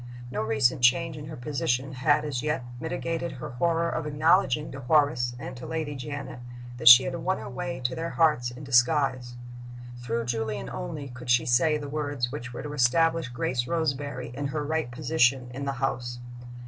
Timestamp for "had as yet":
1.93-2.63